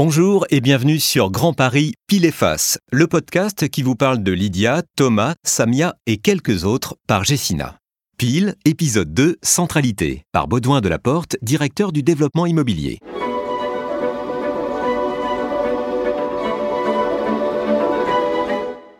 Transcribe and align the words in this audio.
Bonjour 0.00 0.46
et 0.50 0.60
bienvenue 0.60 1.00
sur 1.00 1.32
Grand 1.32 1.52
Paris 1.52 1.94
Pile 2.06 2.24
et 2.24 2.30
Face, 2.30 2.78
le 2.92 3.08
podcast 3.08 3.68
qui 3.68 3.82
vous 3.82 3.96
parle 3.96 4.22
de 4.22 4.30
Lydia, 4.30 4.84
Thomas, 4.94 5.34
Samia 5.42 5.96
et 6.06 6.18
quelques 6.18 6.62
autres 6.62 6.94
par 7.08 7.24
Jessina. 7.24 7.78
Pile, 8.16 8.54
épisode 8.64 9.12
2, 9.12 9.38
Centralité, 9.42 10.22
par 10.30 10.46
Baudouin 10.46 10.80
de 10.80 10.88
la 10.88 11.00
Porte, 11.00 11.36
directeur 11.42 11.90
du 11.90 12.04
développement 12.04 12.46
immobilier. 12.46 13.00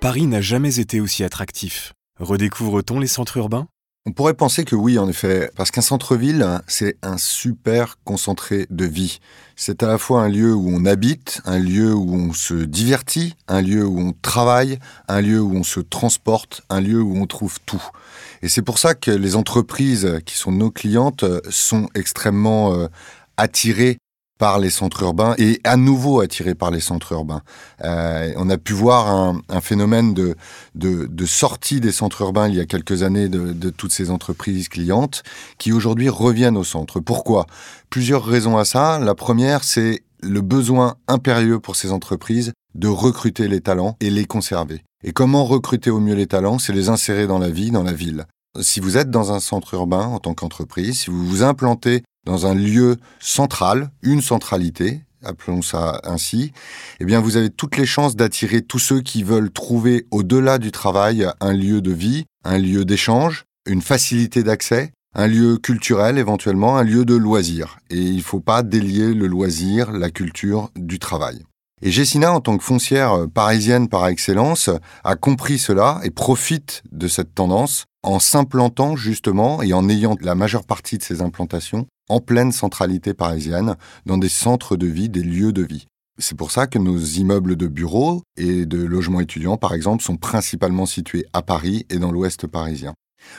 Paris 0.00 0.26
n'a 0.26 0.40
jamais 0.40 0.80
été 0.80 1.00
aussi 1.00 1.24
attractif. 1.24 1.92
Redécouvre-t-on 2.20 3.00
les 3.00 3.06
centres 3.06 3.36
urbains? 3.36 3.66
On 4.08 4.12
pourrait 4.12 4.34
penser 4.34 4.64
que 4.64 4.76
oui, 4.76 5.00
en 5.00 5.08
effet, 5.08 5.50
parce 5.56 5.72
qu'un 5.72 5.80
centre-ville, 5.80 6.60
c'est 6.68 6.96
un 7.02 7.18
super 7.18 7.98
concentré 8.04 8.68
de 8.70 8.84
vie. 8.84 9.18
C'est 9.56 9.82
à 9.82 9.88
la 9.88 9.98
fois 9.98 10.22
un 10.22 10.28
lieu 10.28 10.54
où 10.54 10.70
on 10.72 10.84
habite, 10.84 11.40
un 11.44 11.58
lieu 11.58 11.92
où 11.92 12.14
on 12.14 12.32
se 12.32 12.54
divertit, 12.54 13.34
un 13.48 13.62
lieu 13.62 13.84
où 13.84 13.98
on 13.98 14.12
travaille, 14.12 14.78
un 15.08 15.20
lieu 15.20 15.40
où 15.40 15.56
on 15.56 15.64
se 15.64 15.80
transporte, 15.80 16.62
un 16.70 16.80
lieu 16.80 17.02
où 17.02 17.16
on 17.16 17.26
trouve 17.26 17.58
tout. 17.66 17.82
Et 18.42 18.48
c'est 18.48 18.62
pour 18.62 18.78
ça 18.78 18.94
que 18.94 19.10
les 19.10 19.34
entreprises 19.34 20.20
qui 20.24 20.36
sont 20.36 20.52
nos 20.52 20.70
clientes 20.70 21.24
sont 21.50 21.88
extrêmement 21.96 22.74
euh, 22.74 22.86
attirées 23.36 23.98
par 24.38 24.58
les 24.58 24.70
centres 24.70 25.02
urbains 25.02 25.34
et 25.38 25.60
à 25.64 25.76
nouveau 25.76 26.20
attirés 26.20 26.54
par 26.54 26.70
les 26.70 26.80
centres 26.80 27.12
urbains. 27.12 27.42
Euh, 27.84 28.32
on 28.36 28.50
a 28.50 28.58
pu 28.58 28.72
voir 28.72 29.08
un, 29.08 29.40
un 29.48 29.60
phénomène 29.60 30.14
de, 30.14 30.36
de, 30.74 31.06
de, 31.06 31.26
sortie 31.26 31.80
des 31.80 31.92
centres 31.92 32.20
urbains 32.22 32.48
il 32.48 32.54
y 32.54 32.60
a 32.60 32.66
quelques 32.66 33.02
années 33.02 33.28
de, 33.28 33.52
de 33.52 33.70
toutes 33.70 33.92
ces 33.92 34.10
entreprises 34.10 34.68
clientes 34.68 35.22
qui 35.58 35.72
aujourd'hui 35.72 36.08
reviennent 36.08 36.56
au 36.56 36.64
centre. 36.64 37.00
Pourquoi? 37.00 37.46
Plusieurs 37.90 38.24
raisons 38.24 38.58
à 38.58 38.64
ça. 38.64 38.98
La 38.98 39.14
première, 39.14 39.64
c'est 39.64 40.02
le 40.22 40.40
besoin 40.40 40.96
impérieux 41.08 41.60
pour 41.60 41.76
ces 41.76 41.92
entreprises 41.92 42.52
de 42.74 42.88
recruter 42.88 43.48
les 43.48 43.60
talents 43.60 43.96
et 44.00 44.10
les 44.10 44.26
conserver. 44.26 44.82
Et 45.04 45.12
comment 45.12 45.44
recruter 45.44 45.90
au 45.90 46.00
mieux 46.00 46.14
les 46.14 46.26
talents? 46.26 46.58
C'est 46.58 46.72
les 46.72 46.88
insérer 46.88 47.26
dans 47.26 47.38
la 47.38 47.48
vie, 47.48 47.70
dans 47.70 47.82
la 47.82 47.92
ville. 47.92 48.26
Si 48.60 48.80
vous 48.80 48.96
êtes 48.96 49.10
dans 49.10 49.32
un 49.32 49.40
centre 49.40 49.74
urbain 49.74 50.06
en 50.06 50.18
tant 50.18 50.34
qu'entreprise, 50.34 51.00
si 51.00 51.10
vous 51.10 51.26
vous 51.26 51.42
implantez 51.42 52.02
dans 52.26 52.46
un 52.46 52.54
lieu 52.54 52.96
central, 53.20 53.90
une 54.02 54.20
centralité, 54.20 55.00
appelons 55.24 55.62
ça 55.62 56.00
ainsi, 56.04 56.52
eh 57.00 57.04
bien 57.04 57.20
vous 57.20 57.36
avez 57.36 57.50
toutes 57.50 57.76
les 57.76 57.86
chances 57.86 58.16
d'attirer 58.16 58.62
tous 58.62 58.80
ceux 58.80 59.00
qui 59.00 59.22
veulent 59.22 59.50
trouver 59.50 60.06
au-delà 60.10 60.58
du 60.58 60.72
travail 60.72 61.26
un 61.40 61.52
lieu 61.52 61.80
de 61.80 61.92
vie, 61.92 62.26
un 62.44 62.58
lieu 62.58 62.84
d'échange, 62.84 63.44
une 63.66 63.80
facilité 63.80 64.42
d'accès, 64.42 64.92
un 65.14 65.28
lieu 65.28 65.56
culturel 65.56 66.18
éventuellement, 66.18 66.76
un 66.76 66.84
lieu 66.84 67.04
de 67.04 67.14
loisir. 67.14 67.78
Et 67.90 67.98
il 67.98 68.16
ne 68.16 68.22
faut 68.22 68.40
pas 68.40 68.62
délier 68.62 69.14
le 69.14 69.26
loisir, 69.26 69.92
la 69.92 70.10
culture 70.10 70.70
du 70.76 70.98
travail. 70.98 71.42
Et 71.82 71.90
Jessina, 71.90 72.32
en 72.32 72.40
tant 72.40 72.56
que 72.56 72.64
foncière 72.64 73.26
parisienne 73.32 73.88
par 73.88 74.06
excellence, 74.08 74.70
a 75.04 75.14
compris 75.14 75.58
cela 75.58 76.00
et 76.04 76.10
profite 76.10 76.82
de 76.90 77.06
cette 77.06 77.34
tendance 77.34 77.84
en 78.02 78.18
s'implantant 78.18 78.96
justement 78.96 79.62
et 79.62 79.72
en 79.72 79.88
ayant 79.88 80.16
la 80.20 80.34
majeure 80.34 80.64
partie 80.64 80.96
de 80.96 81.02
ses 81.02 81.22
implantations 81.22 81.86
en 82.08 82.20
pleine 82.20 82.52
centralité 82.52 83.14
parisienne, 83.14 83.76
dans 84.04 84.18
des 84.18 84.28
centres 84.28 84.76
de 84.76 84.86
vie, 84.86 85.08
des 85.08 85.22
lieux 85.22 85.52
de 85.52 85.62
vie. 85.62 85.86
C'est 86.18 86.36
pour 86.36 86.50
ça 86.50 86.66
que 86.66 86.78
nos 86.78 86.98
immeubles 86.98 87.56
de 87.56 87.66
bureaux 87.66 88.22
et 88.36 88.64
de 88.64 88.82
logements 88.82 89.20
étudiants, 89.20 89.58
par 89.58 89.74
exemple, 89.74 90.02
sont 90.02 90.16
principalement 90.16 90.86
situés 90.86 91.26
à 91.32 91.42
Paris 91.42 91.84
et 91.90 91.98
dans 91.98 92.10
l'ouest 92.10 92.46
parisien. 92.46 92.94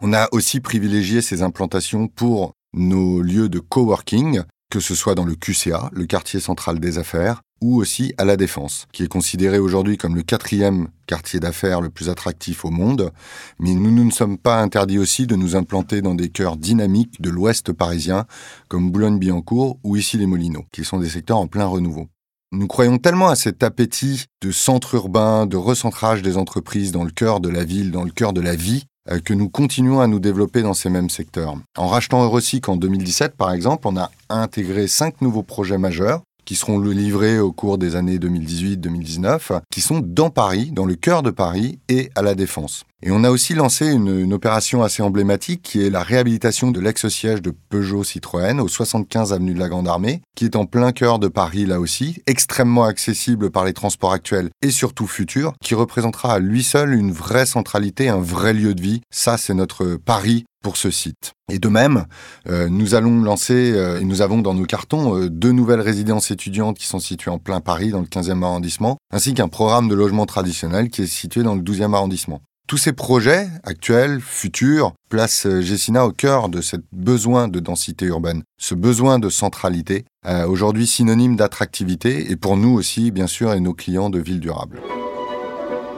On 0.00 0.12
a 0.12 0.28
aussi 0.32 0.60
privilégié 0.60 1.22
ces 1.22 1.42
implantations 1.42 2.08
pour 2.08 2.52
nos 2.74 3.22
lieux 3.22 3.48
de 3.48 3.58
coworking, 3.58 4.42
que 4.70 4.80
ce 4.80 4.94
soit 4.94 5.14
dans 5.14 5.24
le 5.24 5.34
QCA, 5.34 5.88
le 5.92 6.04
quartier 6.04 6.40
central 6.40 6.78
des 6.78 6.98
affaires, 6.98 7.40
ou 7.60 7.76
aussi 7.76 8.14
à 8.18 8.24
la 8.24 8.36
Défense, 8.36 8.86
qui 8.92 9.02
est 9.02 9.08
considéré 9.08 9.58
aujourd'hui 9.58 9.96
comme 9.96 10.16
le 10.16 10.22
quatrième 10.22 10.88
quartier 11.06 11.40
d'affaires 11.40 11.80
le 11.80 11.90
plus 11.90 12.08
attractif 12.08 12.64
au 12.64 12.70
monde. 12.70 13.12
Mais 13.58 13.74
nous 13.74 13.90
ne 13.90 14.04
nous 14.04 14.10
sommes 14.10 14.38
pas 14.38 14.60
interdits 14.60 14.98
aussi 14.98 15.26
de 15.26 15.36
nous 15.36 15.56
implanter 15.56 16.02
dans 16.02 16.14
des 16.14 16.28
cœurs 16.28 16.56
dynamiques 16.56 17.20
de 17.20 17.30
l'ouest 17.30 17.72
parisien, 17.72 18.26
comme 18.68 18.90
Boulogne-Billancourt 18.90 19.78
ou 19.82 19.96
ici 19.96 20.18
les 20.18 20.26
Molinos, 20.26 20.64
qui 20.72 20.84
sont 20.84 20.98
des 20.98 21.08
secteurs 21.08 21.38
en 21.38 21.46
plein 21.46 21.66
renouveau. 21.66 22.08
Nous 22.50 22.66
croyons 22.66 22.96
tellement 22.96 23.28
à 23.28 23.36
cet 23.36 23.62
appétit 23.62 24.24
de 24.40 24.50
centre 24.50 24.94
urbain, 24.94 25.44
de 25.44 25.58
recentrage 25.58 26.22
des 26.22 26.38
entreprises 26.38 26.92
dans 26.92 27.04
le 27.04 27.10
cœur 27.10 27.40
de 27.40 27.50
la 27.50 27.64
ville, 27.64 27.90
dans 27.90 28.04
le 28.04 28.10
cœur 28.10 28.32
de 28.32 28.40
la 28.40 28.56
vie, 28.56 28.84
euh, 29.10 29.20
que 29.20 29.34
nous 29.34 29.50
continuons 29.50 30.00
à 30.00 30.06
nous 30.06 30.18
développer 30.18 30.62
dans 30.62 30.74
ces 30.74 30.88
mêmes 30.88 31.10
secteurs. 31.10 31.56
En 31.76 31.88
rachetant 31.88 32.24
Eurosic 32.24 32.68
en 32.68 32.76
2017, 32.76 33.36
par 33.36 33.52
exemple, 33.52 33.86
on 33.86 33.96
a 33.96 34.10
intégré 34.30 34.86
cinq 34.86 35.20
nouveaux 35.20 35.42
projets 35.42 35.76
majeurs 35.78 36.22
qui 36.48 36.56
seront 36.56 36.80
livrés 36.80 37.38
au 37.40 37.52
cours 37.52 37.76
des 37.76 37.94
années 37.94 38.16
2018-2019, 38.16 39.60
qui 39.70 39.82
sont 39.82 40.00
dans 40.02 40.30
Paris, 40.30 40.70
dans 40.72 40.86
le 40.86 40.94
cœur 40.94 41.22
de 41.22 41.30
Paris 41.30 41.78
et 41.90 42.08
à 42.14 42.22
la 42.22 42.34
Défense. 42.34 42.86
Et 43.02 43.10
on 43.10 43.22
a 43.22 43.30
aussi 43.30 43.52
lancé 43.54 43.86
une, 43.86 44.32
opération 44.32 44.82
assez 44.82 45.02
emblématique 45.02 45.62
qui 45.62 45.84
est 45.84 45.90
la 45.90 46.02
réhabilitation 46.02 46.70
de 46.70 46.80
l'ex-siège 46.80 47.42
de 47.42 47.52
Peugeot 47.68 48.02
Citroën 48.02 48.60
au 48.60 48.66
75 48.66 49.32
avenue 49.32 49.54
de 49.54 49.58
la 49.58 49.68
Grande 49.68 49.88
Armée, 49.88 50.22
qui 50.34 50.46
est 50.46 50.56
en 50.56 50.64
plein 50.64 50.92
cœur 50.92 51.18
de 51.18 51.28
Paris 51.28 51.66
là 51.66 51.80
aussi, 51.80 52.22
extrêmement 52.26 52.84
accessible 52.84 53.50
par 53.50 53.64
les 53.64 53.72
transports 53.72 54.12
actuels 54.12 54.48
et 54.62 54.70
surtout 54.70 55.06
futurs, 55.06 55.52
qui 55.62 55.74
représentera 55.74 56.34
à 56.34 56.38
lui 56.38 56.62
seul 56.62 56.94
une 56.94 57.12
vraie 57.12 57.46
centralité, 57.46 58.08
un 58.08 58.20
vrai 58.20 58.52
lieu 58.52 58.74
de 58.74 58.82
vie. 58.82 59.02
Ça, 59.10 59.36
c'est 59.36 59.54
notre 59.54 59.96
Paris 59.96 60.44
pour 60.62 60.76
ce 60.76 60.90
site. 60.90 61.32
Et 61.50 61.58
de 61.58 61.68
même, 61.68 62.06
euh, 62.48 62.68
nous 62.68 62.94
allons 62.94 63.22
lancer, 63.22 63.72
euh, 63.72 64.00
et 64.00 64.04
nous 64.04 64.22
avons 64.22 64.38
dans 64.38 64.54
nos 64.54 64.64
cartons, 64.64 65.16
euh, 65.16 65.30
deux 65.30 65.52
nouvelles 65.52 65.80
résidences 65.80 66.30
étudiantes 66.30 66.78
qui 66.78 66.86
sont 66.86 66.98
situées 66.98 67.30
en 67.30 67.38
plein 67.38 67.60
Paris, 67.60 67.90
dans 67.90 68.00
le 68.00 68.06
15e 68.06 68.42
arrondissement, 68.42 68.98
ainsi 69.12 69.34
qu'un 69.34 69.48
programme 69.48 69.88
de 69.88 69.94
logement 69.94 70.26
traditionnel 70.26 70.90
qui 70.90 71.02
est 71.02 71.06
situé 71.06 71.42
dans 71.42 71.54
le 71.54 71.62
12e 71.62 71.94
arrondissement. 71.94 72.40
Tous 72.66 72.76
ces 72.76 72.92
projets, 72.92 73.48
actuels, 73.62 74.20
futurs, 74.20 74.92
placent 75.08 75.48
Gessina 75.60 76.04
au 76.04 76.12
cœur 76.12 76.50
de 76.50 76.60
ce 76.60 76.76
besoin 76.92 77.48
de 77.48 77.60
densité 77.60 78.04
urbaine, 78.04 78.42
ce 78.60 78.74
besoin 78.74 79.18
de 79.18 79.30
centralité, 79.30 80.04
aujourd'hui 80.46 80.86
synonyme 80.86 81.34
d'attractivité, 81.34 82.30
et 82.30 82.36
pour 82.36 82.58
nous 82.58 82.74
aussi, 82.74 83.10
bien 83.10 83.26
sûr, 83.26 83.54
et 83.54 83.60
nos 83.60 83.72
clients 83.72 84.10
de 84.10 84.18
villes 84.18 84.40
durables. 84.40 84.82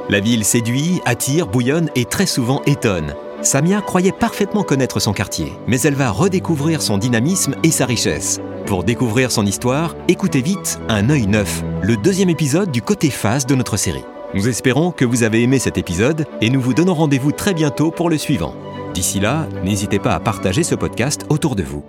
La 0.09 0.21
ville 0.21 0.45
séduit, 0.45 1.01
attire, 1.07 1.49
bouillonne 1.49 1.91
et 1.97 2.05
très 2.05 2.27
souvent 2.27 2.63
étonne. 2.67 3.17
Samia 3.43 3.81
croyait 3.81 4.13
parfaitement 4.13 4.63
connaître 4.63 5.01
son 5.01 5.13
quartier, 5.13 5.53
mais 5.67 5.81
elle 5.81 5.95
va 5.95 6.11
redécouvrir 6.11 6.83
son 6.83 6.99
dynamisme 6.99 7.55
et 7.63 7.71
sa 7.71 7.87
richesse. 7.87 8.41
Pour 8.67 8.85
découvrir 8.85 9.33
son 9.33 9.47
histoire, 9.47 9.97
écoutez 10.09 10.43
vite 10.43 10.79
Un 10.89 11.11
œil 11.11 11.27
neuf, 11.27 11.63
le 11.83 11.97
deuxième 11.97 12.31
épisode 12.31 12.71
du 12.71 12.83
côté 12.83 13.11
face 13.11 13.47
de 13.47 13.55
notre 13.55 13.77
série. 13.77 14.05
Nous 14.35 14.49
espérons 14.49 14.93
que 14.93 15.05
vous 15.05 15.23
avez 15.23 15.43
aimé 15.43 15.59
cet 15.59 15.79
épisode 15.79 16.27
et 16.41 16.51
nous 16.51 16.61
vous 16.61 16.75
donnons 16.75 16.95
rendez-vous 16.95 17.33
très 17.33 17.55
bientôt 17.55 17.91
pour 17.91 18.11
le 18.11 18.19
suivant. 18.19 18.55
D'ici 18.95 19.21
là, 19.21 19.49
n'hésitez 19.65 19.99
pas 19.99 20.15
à 20.15 20.21
partager 20.21 20.63
ce 20.63 20.75
podcast 20.75 21.25
autour 21.31 21.57
de 21.57 21.63
vous. 21.63 21.85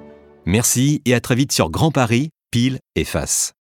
Merci 0.46 1.02
et 1.06 1.14
à 1.14 1.20
très 1.20 1.36
vite 1.36 1.52
sur 1.52 1.70
Grand 1.70 1.92
Paris, 1.92 2.30
Pile 2.50 2.80
et 2.96 3.04
Face. 3.04 3.50